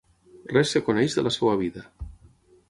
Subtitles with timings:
[0.53, 1.85] Res es coneix de la seva vida.